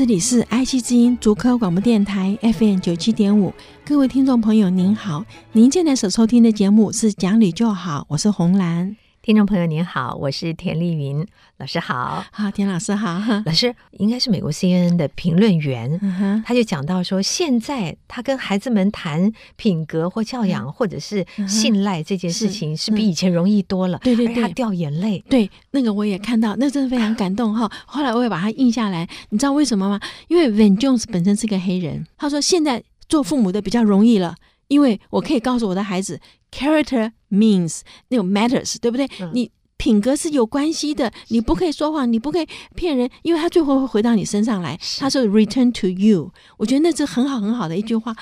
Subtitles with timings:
[0.00, 3.52] 这里是爱惜之音足科广播电台 FM 九七点五，
[3.84, 8.96] 各位听众朋友您好，您现在所收听的节目是《讲理就好》，我是红兰。
[9.22, 11.26] 听众朋友您好，我是田丽云
[11.58, 23.98] 老师好，好田老师好， 老师应该是美国 CNN 的评论员，他就讲到说，现在他跟孩子们谈品格或教养，嗯、或者是信赖这件事情，是比以前容易多了。
[24.02, 27.70] 对对对，他掉眼泪，对那个我也看到，那真的非常感动哈。
[27.84, 30.00] 后来我也把它印下来，你知道为什么吗？
[30.28, 34.34] 因为 Van Jones 本身是个黑人，他说现在做父母的比较容易了。
[34.68, 36.20] 因为我可以告诉我的孩子
[36.52, 39.06] ，character means 那种 matters，对不对？
[39.20, 44.78] 嗯、你品格是有关系的，你不可以说谎，你不可以骗人，因为他最后会回到你身上来。
[44.98, 48.14] 他说 return to you，我觉得那是很好很好的一句话。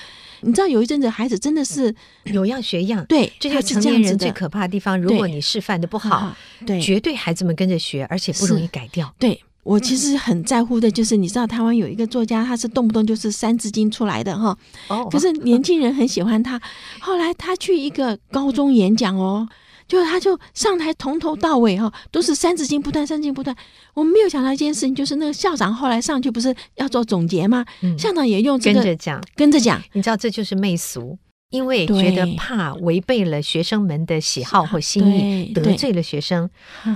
[0.42, 1.92] 你知道有一阵子孩子真的是
[2.26, 5.00] 有样学样，对，这就是成年人最可怕的地方。
[5.00, 6.32] 如果你示范的不好，
[6.64, 9.12] 对，绝对孩子们跟着学，而且不容易改掉。
[9.18, 9.42] 对。
[9.68, 14.56] 我其实很在乎的，就是你知道，台湾有一个作家，他是动不动就是三字经出来的哈。
[14.88, 15.06] 哦。
[15.10, 16.58] 可是年轻人很喜欢他。
[17.00, 19.46] 后来他去一个高中演讲哦，
[19.86, 23.54] 就他就上台，从头到尾哈都是三字经不断，三字经不断。
[23.92, 27.62] 我们没有想到一件事情，就是那个校长后来上去不是要做总结吗？
[27.82, 27.98] 嗯。
[27.98, 29.82] 校长也用这个跟着讲，跟着讲。
[29.92, 31.18] 你知道这就是媚俗。
[31.50, 36.48] 因为觉得怕违背了学生们的喜好或心意，得罪了学生。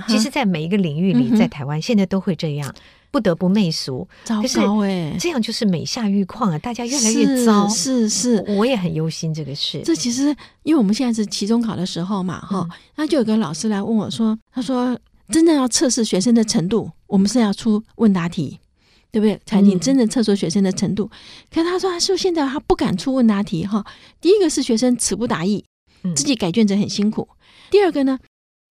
[0.07, 2.73] 其实，在每一个领域里，在台湾现在都会这样，
[3.09, 4.07] 不得不媚俗。
[4.23, 6.59] 糟糕哎，这样就是美下愈况啊！
[6.59, 7.67] 大家越来越糟。
[7.67, 9.81] 是是，我也很忧心这个事。
[9.83, 14.95] 这其实，因为我们现在是期中考的时候嘛，哈，那就有个老师来问我说：“他说，
[15.29, 18.59] 真正要测试学生的程度，我们是要出问答题。”
[19.13, 19.39] 对不对？
[19.45, 21.05] 才能真正测出学生的程度。
[21.05, 21.17] 嗯、
[21.53, 23.85] 可是他说，他说现在他不敢出问答题哈。
[24.19, 25.63] 第一个是学生词不达意，
[26.15, 27.29] 自己改卷子很辛苦。
[27.29, 27.37] 嗯、
[27.69, 28.17] 第二个呢，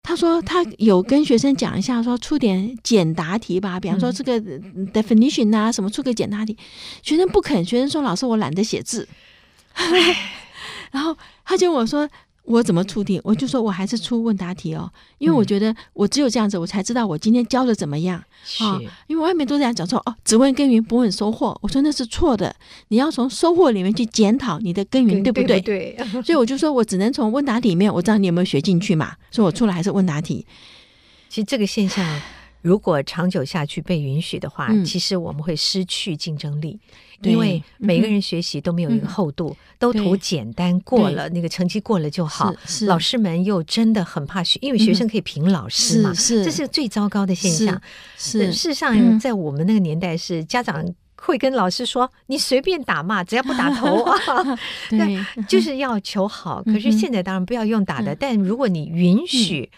[0.03, 4.41] 他说他有跟学生讲一下，说出点简答题吧，比方说这个
[4.93, 6.59] definition 啊什么，出个简答题。
[7.00, 9.09] 学生不肯，学生说老师我懒得写字。
[10.91, 12.11] 然后他就我说。
[12.44, 13.21] 我怎么出题？
[13.25, 18.25] 我就说我还是出问答题哦，因为我觉得我只有这样子，我才知道我今天教的怎么样啊。
[18.44, 18.65] 是
[19.06, 21.59] 因为外面都这样讲说哦，只问耕耘不问收获。
[21.62, 22.55] 我说那是错的，
[22.88, 25.59] 你要从收获里面去检讨你的耕耘对不对？
[25.60, 25.97] 对。
[26.22, 29.15] 所以我就说我只能从问答里面，我知道你有没有学进去嘛。
[29.31, 30.47] 所以我出来还是问答题。
[31.31, 32.05] 其实这个现象。
[32.65, 36.81] 如果长久下去被允许的话，嗯、其实我们会失去竞争力，
[37.21, 42.55] 因为每个人学习都没有一个厚度，嗯、都图简单过了，那个成绩过了就好。
[42.87, 46.45] 老师们又真的很怕学，因为学生可以评老师嘛，是是。
[46.47, 47.79] 这是最糟糕的现象。
[48.17, 50.83] 事实上，在我们那个年代，是家长。
[51.27, 54.15] 会跟老师说：“你随便打骂，只要不打头啊。
[54.91, 55.19] ”对，
[55.49, 56.62] 就是要求好。
[56.65, 59.71] 可是现在当然不要用打的，但如果你允许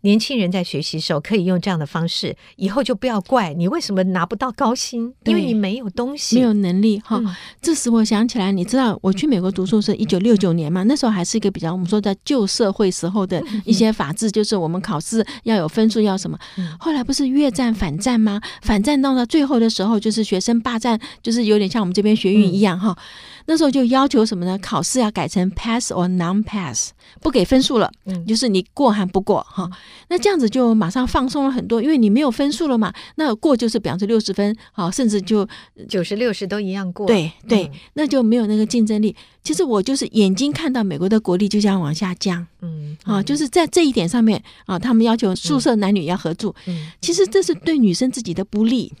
[0.00, 6.98] 年轻人在学习时候可以用这样的方式，以后就不要怪你为什么拿不到高薪，因为你没有东西，没有能力。
[7.04, 7.20] 哈，
[7.60, 10.82] 这时我想起来，你知道我去美国读书是一九六九年嘛？
[10.84, 16.38] 那时候还是一个比较我们说的旧社会时候的 一些法制，就是我们考试要有分数，要什么。
[16.78, 18.40] 后来不是越战反战吗？
[18.62, 20.77] 反战到了最后的时候，就是学生霸。
[20.78, 24.58] 战就是有点像我们这边学运一样哈，嗯、那时候就要求什么呢？
[24.58, 26.90] 考试要改成 pass or non-pass，
[27.20, 29.70] 不给分数了，嗯、就是你过还不过哈。
[30.08, 32.92] 那这样子就马上放松了很多，因为你没有分数了嘛。
[33.16, 35.46] 那过就是比方说六十分，好，甚至就
[35.88, 37.06] 九十六十都一样过。
[37.06, 39.14] 对对，嗯、那就没有那个竞争力。
[39.42, 48.92] 其实我就是眼睛看到美国的国力就这样往下降，嗯啊，就是在这一点上面啊，他们要求宿舍男女要合住，嗯，其实这是对女生自己的不利。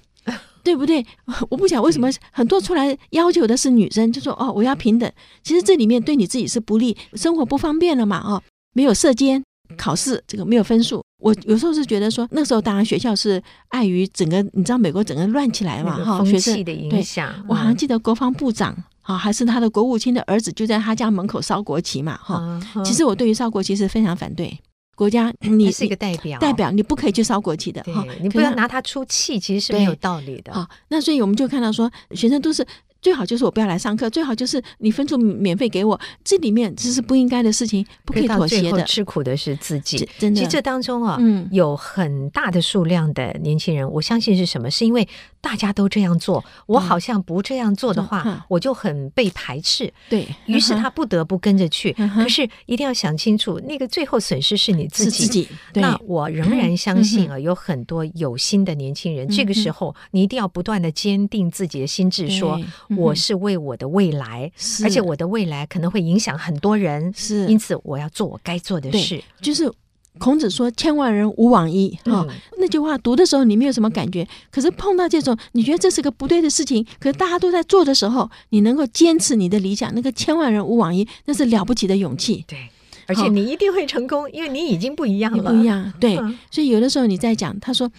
[0.68, 1.02] 对不对？
[1.48, 5.10] 我不想为什么很多出来要求的是女生，就说哦，我要平等。
[5.42, 8.18] 其实这里面对你自己是不利，生活不方便了嘛？
[8.18, 8.42] 哦，
[8.74, 9.42] 没有射监，
[9.78, 11.02] 考试这个没有分数。
[11.22, 15.96] 我有时候是觉得说，那时候当然学校是碍于整个，你知道美国整个乱起来嘛？
[16.04, 17.32] 哈，风气的影响。
[17.48, 22.18] 我好像记得国防部长啊，还是他的国务卿的儿子，就在他家门口烧国旗嘛？
[22.18, 24.58] 哈，其实我对于烧国旗是非常反对。
[24.98, 30.52] 国家，你是一个代表，代表你不可以去烧国旗的哈，你不要拿它出气，其实是没有道理的。
[30.52, 32.66] 好，那所以我们就看到说，学生都是
[33.00, 38.82] 最好就是我不要来上课，最好就是你分数免费给我，这里面这是不应该的事情，不可以妥协的。
[38.82, 40.40] 吃苦的是自己，真的。
[40.40, 44.68] 其实这当中啊，嗯，有很大的数量的年轻人，我相信是什么？
[44.68, 45.06] 是因为
[45.40, 49.92] 大家都这样做，我好像不这样做的话，我就很被排斥。
[50.08, 51.92] 对，于是他不得不跟着去。
[51.92, 55.48] 可是一定要想清楚，那个最后损失是你自己。
[55.74, 59.28] 那我仍然相信啊，有很多有心的年轻人。
[59.28, 62.60] 这个时候，你一定要不断的坚定自己的心智，说
[62.96, 64.50] 我是为我的未来，
[64.82, 67.12] 而且我的未来可能会影响很多人。
[67.16, 69.22] 是，因此我要做我该做的事。
[69.40, 69.72] 就是。
[70.18, 72.26] 孔子说：“千万人吾往矣。”哈，
[72.58, 82.44] 那句话读的时候你没有什么感觉，可是碰到这种你觉得这是个不对的事情，可是大家都在做的时候，你能够坚持你的理想，那个千万人吾往矣，那是了不起的勇气。
[82.46, 82.68] 对，
[83.06, 85.42] 而且你一定会成功，因为你已经不一样了。
[85.42, 86.16] 不一样，对。
[86.50, 87.90] 所以有的时候你在讲，他说。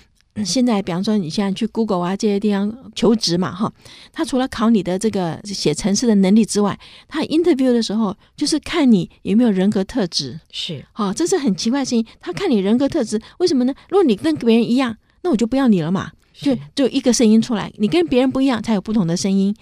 [0.45, 3.71] 现在，比方说你现在去 Google 啊这些地方求职嘛，哈，
[4.13, 12.05] 他除了考你的这个写程式的能力之外，他 interview 的时候就是看你有没有人格特质，是，好，这是很奇怪的事情。
[12.21, 13.73] 他看你人格特质，为什么呢？
[13.89, 19.53] 如果你跟别人一样，那我就不要你了嘛，就就一个声音出来，你跟别人不一样，才有不同的声音。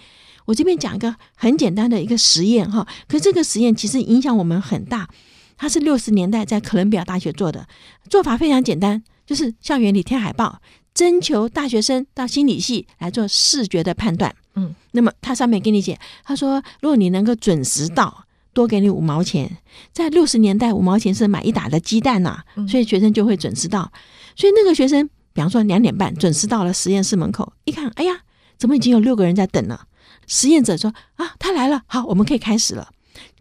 [0.44, 5.08] 我这边讲一个很简单的一个实验哈，可是这个实验其实影响我们很大。
[5.56, 7.66] 他是六十年代在哥伦比亚大学做的，
[8.08, 9.02] 做法非常简单。
[9.28, 10.58] 就是校园里贴海报，
[10.94, 14.34] 征求大学生到心理系来做视觉的判断。
[14.54, 19.58] 嗯，那么他上面给你写，他说，如果你能够准时到，多给你五毛钱。
[19.92, 23.92] 在六十年代，五毛钱是买一打的鸡蛋呐、啊，所以学生就会准时到。
[24.34, 28.22] 所以那个学生，比方说两点半准时到了实验室门口，一看，哎呀，
[28.56, 29.84] 怎么已经有六个人在等了？
[30.26, 32.88] 实验者说啊，他来了，好，我们可以开始了。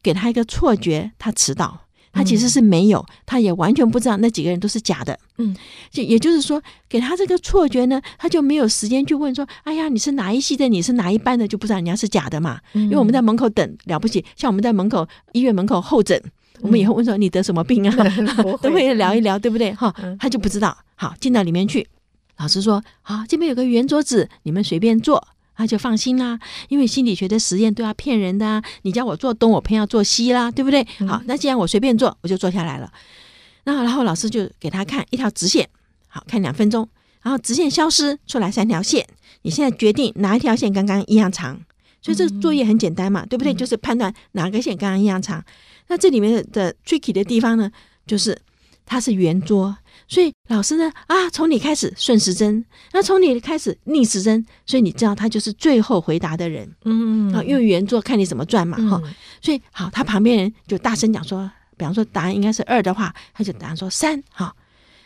[0.03, 1.86] 给他一个错觉，他迟到。
[2.17, 5.17] 他其实是没有，他也完全不知道那几个人都是假的。
[5.37, 5.55] 嗯，
[5.91, 6.59] 就也就是说，
[6.89, 10.67] 给他这个错觉呢，他就没有时间去问说：“哎呀，你是哪一系的？
[10.67, 12.59] 你是哪一班的？”就不知道人家是假的嘛。
[12.73, 16.19] 因为我们在门口等了不起，像我们在门口医院门口候诊，
[16.61, 17.95] 我们也会问说：“你得什么病啊？”
[18.63, 19.71] 都会聊一聊，对不对？
[19.75, 20.75] 哈，他就不知道。
[20.95, 21.87] 好，进到里面去，
[22.37, 26.39] 老师说：“好，这边有个圆桌子，你们随便坐。”他就放心啦，
[26.69, 28.63] 因为心理学的实验都要骗人的啊。
[28.83, 30.85] 你叫我做东，我偏要做西啦，对不对？
[31.07, 32.89] 好，那既然我随便做，我就坐下来了。
[33.63, 35.67] 那然后老师就给他看一条直线，
[36.07, 36.87] 好，看两分钟，
[37.23, 39.05] 然后直线消失出来三条线。
[39.41, 41.59] 你现在决定哪一条线刚刚一样长，
[42.01, 43.53] 所以这个作业很简单嘛，对不对？
[43.53, 45.43] 就是判断哪个线刚刚一样长。
[45.87, 47.71] 那这里面的 tricky 的地方呢，
[48.05, 48.37] 就是
[48.85, 49.75] 它是圆桌。
[50.07, 52.63] 所以老师呢啊，从你开始顺时针，
[52.93, 64.55] 那从你开始逆时针，所以你知道他就是最后回答的人，嗯，啊，用圆桌看你怎么转嘛，哈、嗯，所以好，他旁边人就大声讲说，比方说答案应该是二的话，他就答案说三，哈，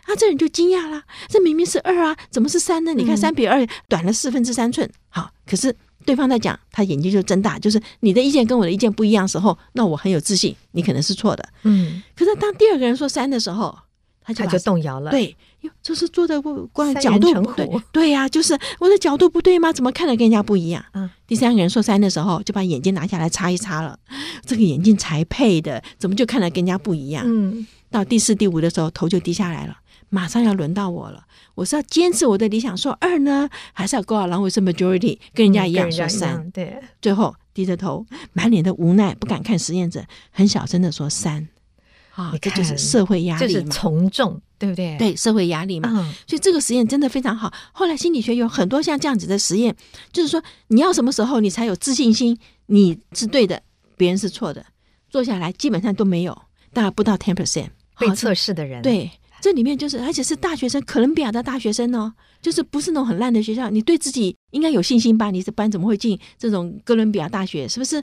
[0.03, 2.93] 啊，这人就惊讶啦，这明明是二啊，怎么是三呢？
[2.93, 5.75] 你看三比二短了四分之三寸，好，可是
[6.05, 13.75] 对方在讲，他眼睛就睁大，就是你的意见跟我的意见不一样的时候，那我很有自信，你可能是错的，嗯，可是当第二个人说三的时候。
[14.23, 19.73] 他就，动摇了，对，哟，就是坐的光角度不对，对呀、啊，就是我的角度不对吗？
[19.73, 20.83] 怎么看的跟人家不一样？
[20.93, 23.97] 嗯，第三个人说三的时候，就把眼镜拿下来擦一擦了，
[24.45, 27.23] 这个眼镜才配的，怎么就看的跟人家不一样？
[27.25, 29.77] 嗯，到第四、第五的时候，头就低下来了，
[30.09, 31.25] 马上要轮到我了，
[31.55, 36.49] 我是要坚持我的理想说二呢，还是要 go along with majority 跟人家一样说三？
[36.51, 41.47] 对，最后低着头，满脸的无奈，不敢看实验者，很小声的说三。
[42.23, 44.97] 啊，这就是社会压力嘛，就是从众，对不对？
[44.97, 45.89] 对，社会压力嘛。
[45.91, 47.53] 嗯，所以这个实验真的非常好。
[47.71, 49.75] 后来心理学有很多像这样子的实验，
[50.11, 52.37] 就是说你要什么时候你才有自信心，
[52.67, 53.61] 你是对的，
[53.97, 54.65] 别人是错的，
[55.09, 56.41] 做下来基本上都没有，
[56.73, 58.81] 大概不到 ten percent 被测试的人。
[58.81, 59.09] 对，
[59.41, 65.29] 这里面就是而且是大学生，哥伦比亚的大学生哦，就是不是那种很烂的学校，你对自己应该有信心吧？
[65.31, 67.67] 你这班怎么会进这种哥伦比亚大学？
[67.67, 68.01] 是不是？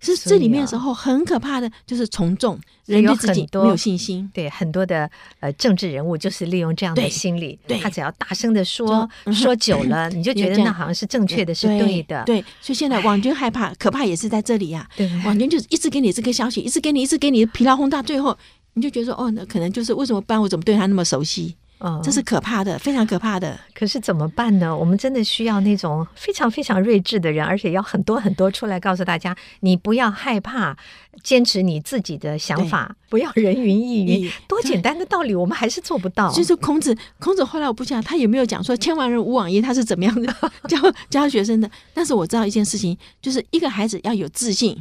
[0.00, 4.30] 是这里面的时候很可怕的，就是从众，人对自己没有信心。
[4.32, 12.22] 对，很多的呃政治人物就是利用这样的心理，对，他只要大声的说，说久了， 你就觉得那好像是正确的，是对的。
[12.24, 14.88] 对，所以现在网军害怕，可怕也是在这里呀。
[14.96, 18.38] 对，网军就是一直给你这个消息，一直给你，一直给你疲劳轰炸，最后
[18.74, 21.56] 你就觉得说，哦，那可能就是为什么班我怎么对他那么熟悉？
[21.80, 23.58] 嗯，这是可怕的，非常可怕的。
[23.72, 24.76] 可是怎么办呢？
[24.76, 30.76] 我们真的需要那种非常非常睿智的人，而且要很多很多出来告诉大家：你不要害怕，
[31.22, 34.28] 坚持你自己的想法，不要人云亦云。
[34.48, 36.32] 多简单的道理，我们还是做不到。
[36.32, 40.34] 就是孔子，孔子后来我不讲他有没有讲说“千万人吾往矣”，他是怎么样的
[40.68, 40.76] 教
[41.08, 41.70] 教学生的？
[41.94, 44.76] 但是我知道一件事情，就是一个孩子要有自信，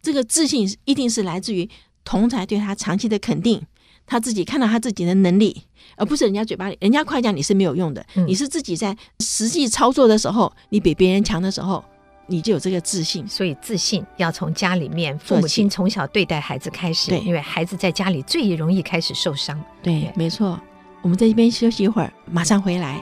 [0.00, 1.68] 这个自信一定是来自于
[2.04, 3.62] 同才对他长期的肯定。
[4.08, 5.62] 他自己看到他自己的能力，
[5.96, 8.04] 而不是人家嘴巴里人家夸奖你是没有用的。
[8.16, 11.84] 嗯、你是自己在实际操作的时候，你比别人强的时候，
[12.26, 13.28] 你就有这个自信。
[13.28, 19.62] 所以自信要从家里面，父母亲从小对待孩子开始，对，因为孩子在家里最容易开始受伤。
[19.82, 20.58] 对，对没错。
[21.02, 23.00] 我们在这边休息一会儿，马上回来。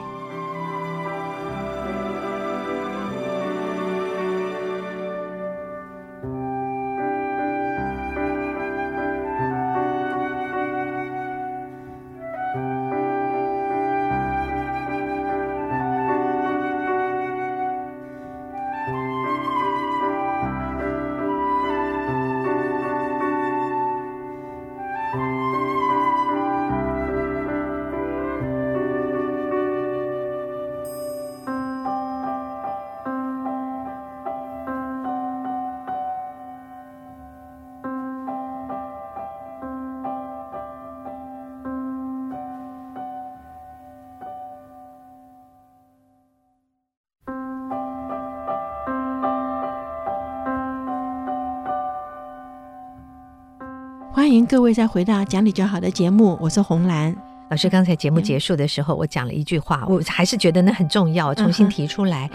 [54.27, 57.15] 欢迎各位再回到讲理就好的节目，我是红兰。
[57.49, 62.29] 老师刚才节目结束的时候，我讲了一句话，我还是觉得那很重要，重新提出来。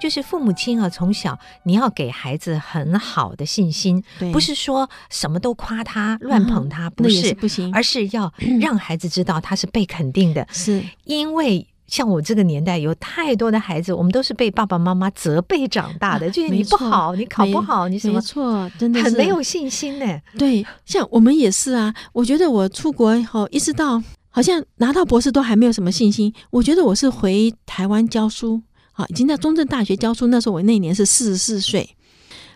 [0.00, 10.44] 就是父母亲啊，从小你要给孩子很好的信心，不是说什么都夸他、乱捧他，不是不行，而是要让孩子知道他是被肯定的。
[10.50, 10.82] 是。
[11.04, 18.14] 因为像我这个年代，有太多的孩子，我们都是被爸爸妈妈责备长大的，就是你不好，你考不好，你什么？
[18.14, 20.20] 没错，真的很没有信心呢。
[20.38, 21.94] 对，像我们也是啊。
[22.12, 24.02] 我觉得我出国以后，一直到。
[24.28, 26.30] 好像拿到博士都还没有什么信心。
[26.50, 28.60] 我觉得我是回台湾教书，
[28.92, 30.26] 啊，已经在中正大学教书。
[30.26, 31.88] 那时候我那年是四十四岁。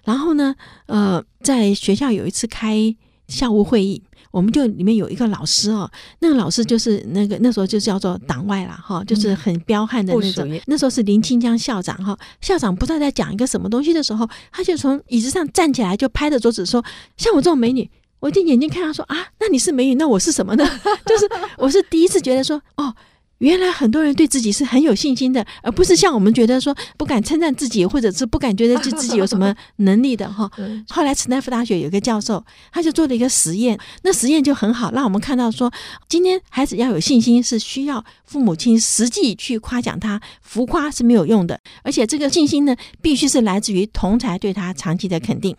[0.04, 2.94] 然后呢，呃，在学校有一次开
[3.28, 10.60] 校务会议，我们就里面有一个老师哦，那个老师就是那个那时候就叫做党外了哈，就是很彪悍的那种。
[10.66, 16.84] 那时候是林清江校长哈，校长不知道在讲一个什么东西的时候，他就从椅子上站起来，就拍着桌子说
[17.16, 20.62] ：“像我这种美女。”我就眼睛看他说啊，那你是美女，那我是什么呢？
[21.06, 22.94] 就是我是第一次觉得说，哦，
[23.40, 30.50] 原来很多人对自己是很有信心的，而不是像我们觉得说不敢称赞自己，或者是不敢觉得自自己有什么能力的哈。
[30.90, 35.72] 后来，史丹福大学有一个教授，他就做了一个实验，那实验就很好，让我们看到说，
[36.06, 45.56] 今天孩子要有信心，是需要父母亲实际去夸奖他，浮夸是没有用的，而且这个信心呢，必须是来自于同侪对他长期的肯定。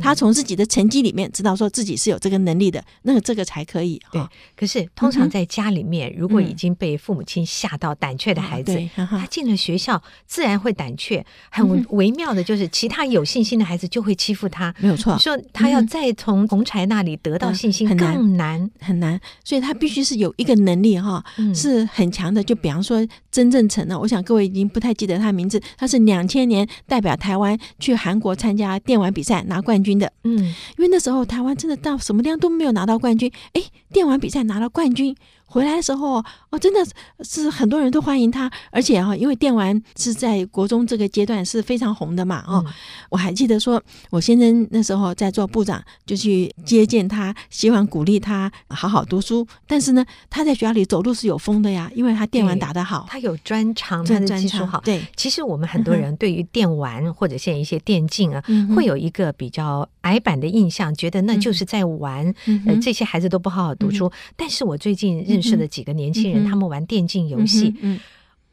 [0.00, 4.00] 他从自己的成绩里面知道说自己是有这个能力的，那个这个才可以。
[4.10, 4.20] 对，
[4.56, 11.24] 可是通常在家里面，如果已经被父母亲吓到胆怯的孩子，他进了学校自然会胆怯。
[11.50, 14.74] 很微妙的就是，其他有信心的孩子就会欺负他。
[14.78, 22.42] 没有错，说他要再从红柴那里得到信心更难很难，所以他必须是有一个能力哈，是很强的。
[22.42, 35.14] 就比方说曾正成呢，我想各位已经不太记得他的名字，他是两千年代表台湾去韩国参加电玩比赛拿冠军的，嗯，因为那时候台湾真的到什么地方都没有拿到冠军，哎，电玩比赛拿了冠军。
[35.50, 36.80] 回来的时候，哦，真的
[37.24, 42.64] 是很多人都欢迎他，而且哈，因为电玩是在国中这个阶段是非常红的嘛，哦，
[43.08, 49.46] 我还记得说，我先生那时候在做部长，就去接见他，希望鼓励他好好读书。
[49.66, 54.80] 但是呢，他在学校里走路是有风的呀，因为他电玩打得好，他有专长，他的技术好。
[54.82, 58.44] 对，其实我们很多人对于电玩或者现在一些电竞啊，
[58.76, 62.34] 会有一个比较矮板的印象，觉得那就是在玩，
[62.66, 64.10] 呃，这些孩子都不好好读书。
[64.36, 67.72] 但是我最近认认识的几个年轻人，他们玩电竞游戏。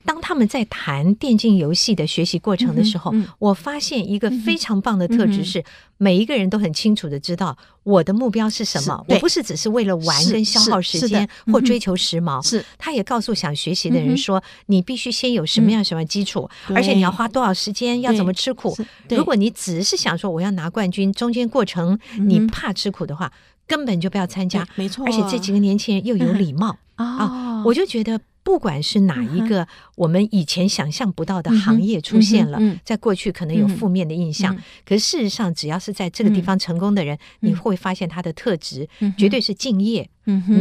[0.05, 5.63] 当他们在谈电竞游戏的学习过程的时候，我发现一个非常棒的特质是，
[5.97, 9.03] 每一个人都很清楚的知道我的目标是什么。
[9.07, 12.45] 我不是只是为了玩跟消耗时间或追求时髦。
[12.47, 18.77] 是，他也告诉想学习的人说，你必须先有什么样什么基础，而且你要花多少时间，要怎么吃苦。
[19.09, 23.31] 如果你只是想说我要拿冠军，中间过程你怕吃苦的话。
[23.67, 25.03] 根本就不要参加，没错。
[25.07, 26.77] 而且这几个年轻人又有礼貌。
[26.97, 34.55] 啊，我就觉得不管是哪一个我们以前想象不到的行业出现了，在过去可能有负面的印象，
[34.85, 40.07] 可是事实上只要是在这个地方成功的人，你会发现他的特质绝对是敬业、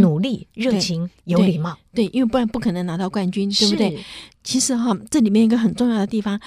[0.01, 1.77] 努力、热情、有礼貌。
[1.93, 3.99] 对，因为不然不可能拿到冠军，对不对？
[4.43, 6.41] 其实哈，这里面一个很重要的地方，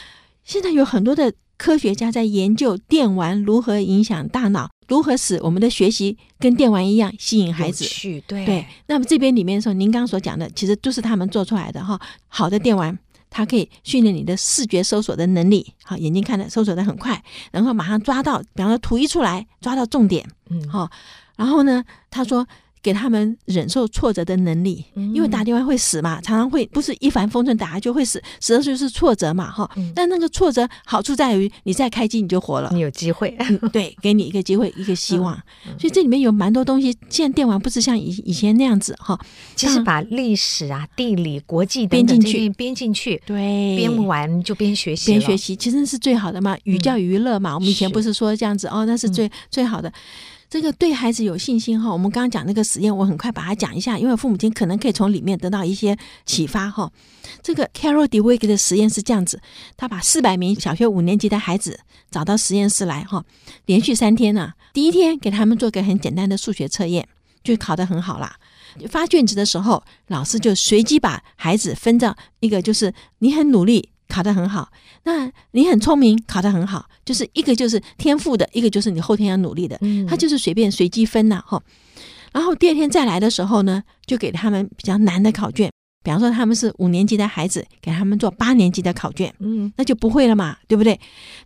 [0.43, 4.69] 现在有很多的科学家在研究电玩如何影响大脑。
[4.87, 7.83] 如何使我们的学习跟电玩一样吸引孩子？
[8.25, 8.65] 对对。
[8.85, 11.99] 那么这边里面说，您刚刚所讲的，其实都是他们做出来的哈。
[12.29, 12.97] 好的电玩，
[13.29, 17.21] 它可以训练你的视觉搜索的能力，好，眼睛看的搜索的很快，
[17.51, 20.89] 然后马上抓到，比方说图一出来，抓到重点，嗯，好。
[21.35, 22.47] 然后呢，他说。
[22.81, 29.69] 给他们忍受挫折的能力，因为打电话会死嘛，常常会不是一帆风顺打就会死，死的就是挫折嘛，哈。
[29.93, 33.35] 但那个挫折好处在于，你再开机你就活了，你有机会，
[33.73, 35.33] 对，给你一个机会，一个希望。
[35.79, 36.95] 所以这里面有蛮多东西。
[37.09, 39.19] 现在电玩不是像以以前那样子哈，
[39.55, 47.53] 其实把历史啊、地理、国际编进去，编进去，对，编完就边学习，边学习，其实是最好的嘛，寓教于乐嘛。
[47.55, 49.91] 我们以前不是说这样子哦，那是最最好的。
[50.49, 56.89] 这个对孩子有信心哈，我们刚刚讲那个实验，我很快把它讲一下，因为父母亲可能可以从里面得到一些启发哈。
[57.43, 59.41] 这个 Carol Dweck 的实验是这样子，
[59.75, 63.25] 他把四百名小学五年级的孩子找到实验室来哈，
[63.65, 67.05] 连续三天呢，第一天给他们做个很简单的数学测验，
[67.43, 68.37] 就考得很好啦。
[68.87, 73.89] 发卷子的时候，老师就随机把孩子分到一个，就是你很努力。
[74.07, 74.69] 考得很好，
[75.03, 81.61] 那你很聪明，考得很好，就是一个就是天赋的，一个就是你后天要努力的，他就是随便随机分呐，哈。
[82.33, 85.71] 然后第二天再来的时候呢，就给他们比较难的考卷，
[86.03, 90.97] 比方说他们是五年级的孩子，给他们做八年级的考卷，嗯，那就不会了嘛，对不对？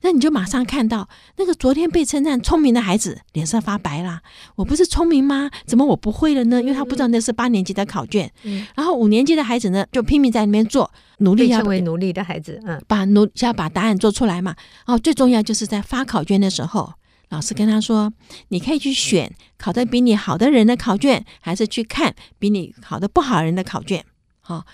[0.01, 4.21] 那你就马上看到那个昨天被称赞聪明的孩子脸色发白了。
[4.55, 5.49] 我不是聪明吗？
[5.65, 6.61] 怎么我不会了呢？
[6.61, 8.31] 因为他不知道那是八年级的考卷。
[8.43, 14.55] 嗯，然后五年级的孩子呢，就拼命在那边做，努力要成为努力的孩子，嗯，把努要把答案做出来嘛。
[14.85, 16.93] 哦，最重要就是在发考卷的时候，
[17.29, 18.13] 老师跟他说，
[18.49, 24.05] 你可以去选考得比你好的人的考卷，还是去看比你考得不好的人的考卷。
[24.51, 24.65] 好、哦，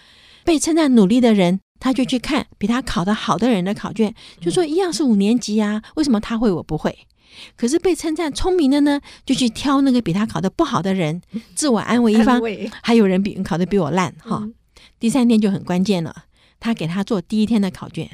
[0.43, 6.97] 被称赞努力的人，他就去看比他考得好的人的考卷，就说一样是五年级啊，为什么他会我不会？
[7.55, 11.21] 可是被称赞聪明的呢，就去挑那个比他考得不好的人，
[11.53, 12.41] 自我安慰一番。
[12.81, 14.49] 还有人比考得比我烂哈、哦。
[14.99, 16.23] 第三天就很关键了，
[16.59, 18.09] 他给他做第一天的考卷，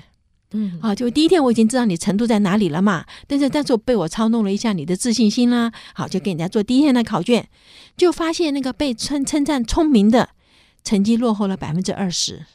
[0.51, 7.48] 嗯，啊，就第一天我已经知道你程度在哪里了嘛，但是但是我被我操弄了一下你的自信心啦，好，就给人家做第一天的考卷，
[7.96, 10.32] 就发现那个被称称赞聪明的。
[10.83, 12.45] 成绩落后了百分之二十，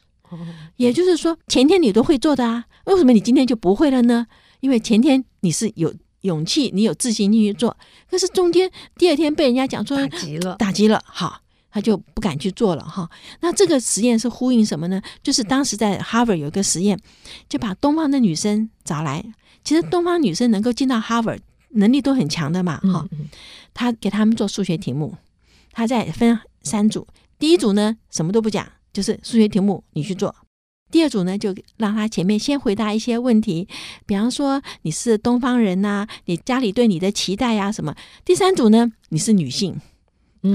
[0.76, 4.26] 也就是说前天你都会做的啊，为什么你今天就不会了呢？
[4.60, 7.76] 因为前天你是有勇气，你有自信进去做，
[8.10, 13.08] 可是中间第二天被人家讲说打击了，打击了，好，他就不敢去做了哈。
[13.40, 15.00] 那这个实验是呼应什么呢？
[15.22, 16.98] 就是当时在 Harvard 有一个实验，
[17.48, 19.24] 就把东方的女生找来，
[19.64, 21.38] 其实东方女生能够进到 Harvard
[21.70, 23.06] 能力都很强的嘛，哈。
[23.72, 25.16] 他给他们做数学题目，
[25.72, 27.06] 他在分三组。
[27.38, 30.34] 第一组呢，什么都不讲，就是数学题目你去做。
[30.90, 33.68] 第二组呢，就让他前面先回答一些问题，
[34.06, 37.94] 比方说你是东方人呐、啊，你家里对你的期待呀、啊、什么。
[38.24, 39.72] 第三组呢，你是女性，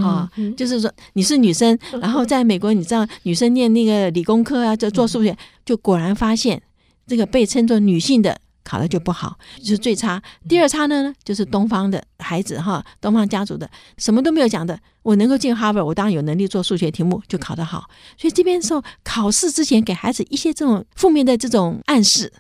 [0.02, 6.62] 啊、嗯哦，就是说你是女生，然后在美国，你知道女生念那个理工科啊，就做数学，就果然发现
[7.06, 8.42] 这个被称作女性的。
[8.64, 10.22] 考的就不好，就是最差。
[10.48, 17.90] 第二差呢，就是东方的孩子哈，东方家族的什么都没有讲的，我能够进哈佛，我当然有能力做数学题目，就考得好。
[18.18, 22.32] 所以这边时候考试之前给孩子一些这种负面的这种暗示。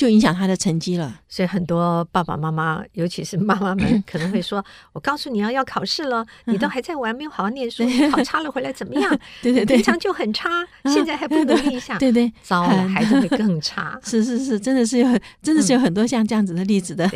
[0.00, 9.10] 就影响他的成绩了，所以很多爸爸妈妈，尤其是妈妈们， 可能会说：“我告诉你啊要考试了，你都还在玩，没有好好念书，你考差了回来怎么样？
[9.42, 14.00] 对对对，平常就很差，现在还不努力一下， 对对，糟了，孩子会更差。
[14.02, 15.06] 是是是，真的是有，
[15.42, 17.06] 真的是有很多像这样子的例子的。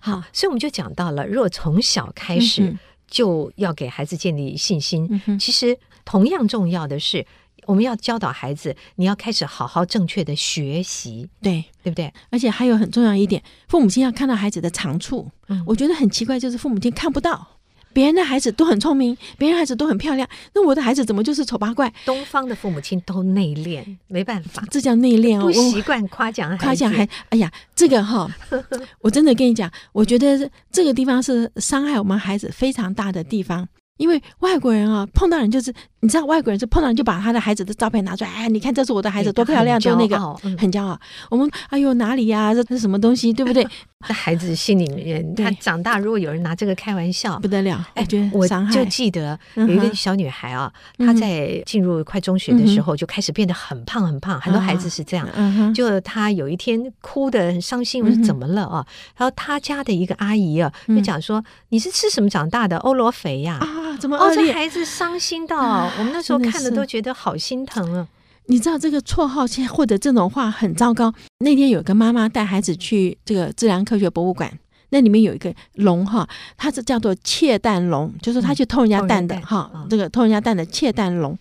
[0.00, 2.76] 好，所以我们就讲到了，如果从小开始
[3.06, 7.24] 就要给孩子建立信心，其实同样重要的是。
[7.66, 12.12] 我们要教导孩子，你要开始好好正确的学习，对对不对？
[12.30, 15.30] 而且还有很重要一点，父母亲要看到孩子的长处。
[15.48, 17.46] 嗯，我觉得很奇怪，就是父母亲看不到
[17.92, 21.92] 别人的孩子都很聪明，别人孩子都很漂亮，那我的孩子怎么就是丑八怪？
[22.04, 25.42] 东方的父母亲都内敛，没办法，这叫内敛哦。
[25.42, 28.28] 不习惯夸奖夸奖还哎呀，这个哈，
[29.02, 33.68] 我真的跟你讲，我觉得这个地方是伤害我们孩子非常大的地方。
[33.98, 40.18] 因为外国人啊，碰到人就是你知道，外国人是碰到人就把他的孩子的照片拿出来，哎，你看这是我的孩子多漂亮，多那个
[40.58, 40.98] 很骄傲。
[41.30, 42.52] 我们哎呦哪里呀？
[42.52, 43.64] 这是什么东西，对不对？
[44.08, 47.86] 那孩子心里面，他长大如果有人拿这个开玩笑，不得了。
[47.94, 55.72] 哎，觉得我就记得有一个小女孩啊，她在进入快中学的时候就开始变得很胖很胖，很多孩子是这样。
[55.72, 58.84] 就她有一天哭得很伤心，我说怎么了啊？
[59.16, 62.78] 然后她家的一个阿姨啊，就讲说：“你是吃什么长大的？
[62.78, 68.08] 欧罗肥呀？”啊怎么哦，这孩子伤心到我们那时候看的都觉得好心疼啊！
[68.46, 71.12] 你知道这个绰号，或者这种话很糟糕。
[71.38, 74.52] 那天有个妈妈带孩子去这个自然科学博物馆，
[74.90, 81.38] 那里面有一个龙哈，它是叫做窃蛋龙，就是他去偷人家蛋的哈，这个偷人家蛋的窃蛋龙。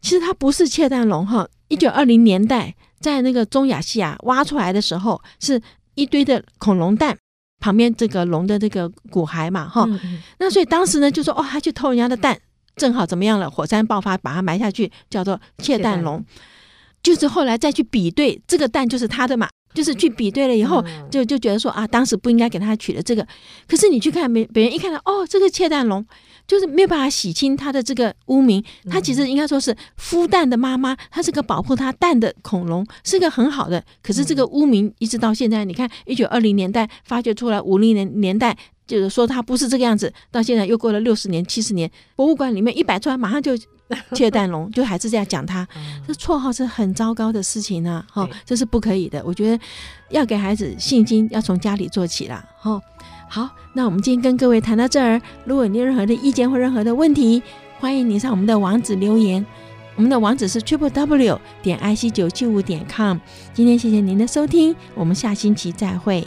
[0.00, 5.60] 其实它不是窃蛋龙哈，一九二零年代在那个中亚西亚挖出来的时候，是
[5.94, 7.16] 一堆的恐龙蛋。
[7.62, 9.86] 旁边这个龙的这个骨骸嘛，哈、
[10.38, 12.40] 那所以当时呢就说哦，他去偷人家的蛋，
[12.76, 13.50] 正好怎么样了？
[13.50, 16.24] 火山爆发，把它埋下去，叫做窃蛋龙。
[17.02, 23.26] 就是后来再去比对，这个蛋就是他的嘛，就是去比对了以后，嗯、就就觉得说啊，当时不应该给他取了这个。
[23.66, 26.06] 可是你去看别别人一看到哦，这个窃蛋龙。
[26.46, 33.80] 就是没有办法洗清他的这个污名，他其实应该说是孵蛋的妈妈，她是个保护他蛋的恐龙，是个很好的。
[34.02, 38.56] 可是这个污名一直到现在，你看一九二零年代发掘出来，五零年年代
[38.90, 43.52] 就是说他不是这个样子，到现在又过了六十年、七十年，博物馆里面一摆出来，马上就
[44.14, 45.66] 窃蛋龙，就还是这样讲他，
[46.06, 49.22] 这绰号是很糟糕的事情呢，哈，这是不可以的。
[49.24, 49.64] 我觉得
[50.10, 52.80] 要给孩子信心，要从家里做起啦，哈。
[53.28, 55.20] 好，那我们今天跟各位谈到这儿。
[55.44, 57.40] 如果你有任何的意见或任何的问题，
[57.78, 59.46] 欢迎你上我们的网址留言。
[59.94, 63.18] 我们的网址是 triple w 点 i c 九七五点 com。
[63.54, 66.26] 今天谢谢您的收听，我们下星期再会。